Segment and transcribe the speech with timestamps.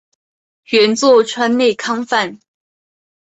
[0.63, 2.39] 原作川内康范。